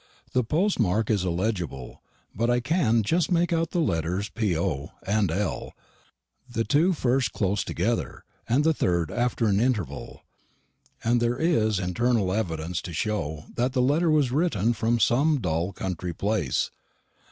[0.33, 2.01] The postmark is illegible;
[2.33, 5.75] but I can just make out the letters PO and L,
[6.49, 10.23] the two first close together, the third after an interval;
[11.03, 15.71] and there is internal evidence to show that the letter was written from some dull
[15.71, 16.71] country place.